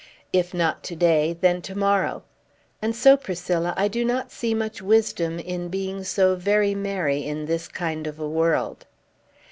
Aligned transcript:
If 0.33 0.51
not 0.51 0.81
to 0.85 0.95
day, 0.95 1.37
then 1.39 1.61
to 1.61 1.75
morrow! 1.77 2.23
And 2.81 2.95
so, 2.95 3.15
Priscilla, 3.15 3.75
I 3.77 3.87
do 3.87 4.03
not 4.03 4.31
see 4.31 4.55
much 4.55 4.81
wisdom 4.81 5.37
in 5.37 5.69
being 5.69 6.03
so 6.03 6.33
very 6.35 6.73
merry 6.73 7.23
in 7.23 7.45
this 7.45 7.67
kind 7.67 8.07
of 8.07 8.19
a 8.19 8.27
world." 8.27 8.87